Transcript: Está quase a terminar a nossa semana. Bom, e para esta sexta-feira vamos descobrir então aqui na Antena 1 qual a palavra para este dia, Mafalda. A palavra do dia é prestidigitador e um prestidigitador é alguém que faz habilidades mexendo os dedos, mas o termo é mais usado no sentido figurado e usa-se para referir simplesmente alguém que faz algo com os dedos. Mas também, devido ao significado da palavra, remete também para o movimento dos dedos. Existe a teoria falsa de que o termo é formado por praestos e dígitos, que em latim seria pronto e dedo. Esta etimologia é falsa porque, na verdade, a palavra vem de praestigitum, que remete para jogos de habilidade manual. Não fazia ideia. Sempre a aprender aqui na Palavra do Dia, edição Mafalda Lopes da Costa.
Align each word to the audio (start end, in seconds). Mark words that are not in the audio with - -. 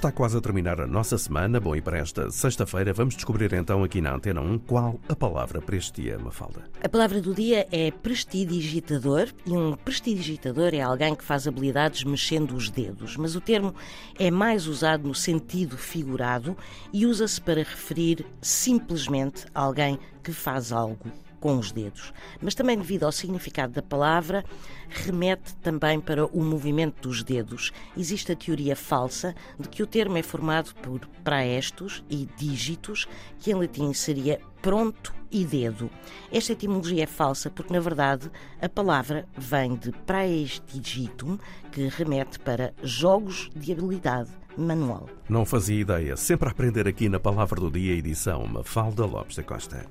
Está 0.00 0.10
quase 0.10 0.34
a 0.34 0.40
terminar 0.40 0.80
a 0.80 0.86
nossa 0.86 1.18
semana. 1.18 1.60
Bom, 1.60 1.76
e 1.76 1.82
para 1.82 1.98
esta 1.98 2.30
sexta-feira 2.30 2.90
vamos 2.90 3.14
descobrir 3.14 3.52
então 3.52 3.84
aqui 3.84 4.00
na 4.00 4.14
Antena 4.14 4.40
1 4.40 4.60
qual 4.60 4.98
a 5.06 5.14
palavra 5.14 5.60
para 5.60 5.76
este 5.76 6.00
dia, 6.00 6.18
Mafalda. 6.18 6.64
A 6.82 6.88
palavra 6.88 7.20
do 7.20 7.34
dia 7.34 7.68
é 7.70 7.90
prestidigitador 7.90 9.28
e 9.44 9.50
um 9.50 9.74
prestidigitador 9.74 10.72
é 10.72 10.80
alguém 10.80 11.14
que 11.14 11.22
faz 11.22 11.46
habilidades 11.46 12.02
mexendo 12.02 12.56
os 12.56 12.70
dedos, 12.70 13.14
mas 13.18 13.36
o 13.36 13.42
termo 13.42 13.74
é 14.18 14.30
mais 14.30 14.66
usado 14.66 15.06
no 15.06 15.14
sentido 15.14 15.76
figurado 15.76 16.56
e 16.94 17.04
usa-se 17.04 17.38
para 17.38 17.58
referir 17.58 18.24
simplesmente 18.40 19.44
alguém 19.54 19.98
que 20.22 20.32
faz 20.32 20.72
algo 20.72 21.12
com 21.40 21.58
os 21.58 21.72
dedos. 21.72 22.12
Mas 22.40 22.54
também, 22.54 22.76
devido 22.76 23.04
ao 23.04 23.12
significado 23.12 23.72
da 23.72 23.82
palavra, 23.82 24.44
remete 24.88 25.54
também 25.56 25.98
para 25.98 26.26
o 26.26 26.44
movimento 26.44 27.08
dos 27.08 27.24
dedos. 27.24 27.72
Existe 27.96 28.32
a 28.32 28.36
teoria 28.36 28.76
falsa 28.76 29.34
de 29.58 29.68
que 29.68 29.82
o 29.82 29.86
termo 29.86 30.18
é 30.18 30.22
formado 30.22 30.74
por 30.76 31.00
praestos 31.24 32.04
e 32.08 32.28
dígitos, 32.36 33.08
que 33.38 33.50
em 33.50 33.54
latim 33.54 33.92
seria 33.92 34.40
pronto 34.60 35.14
e 35.30 35.44
dedo. 35.44 35.90
Esta 36.30 36.52
etimologia 36.52 37.04
é 37.04 37.06
falsa 37.06 37.48
porque, 37.50 37.72
na 37.72 37.80
verdade, 37.80 38.30
a 38.60 38.68
palavra 38.68 39.26
vem 39.36 39.76
de 39.76 39.92
praestigitum, 39.92 41.38
que 41.72 41.88
remete 41.88 42.38
para 42.38 42.74
jogos 42.82 43.48
de 43.54 43.72
habilidade 43.72 44.30
manual. 44.56 45.08
Não 45.28 45.44
fazia 45.44 45.80
ideia. 45.80 46.16
Sempre 46.16 46.48
a 46.48 46.52
aprender 46.52 46.86
aqui 46.88 47.08
na 47.08 47.20
Palavra 47.20 47.60
do 47.60 47.70
Dia, 47.70 47.94
edição 47.94 48.46
Mafalda 48.46 49.06
Lopes 49.06 49.36
da 49.36 49.42
Costa. 49.42 49.86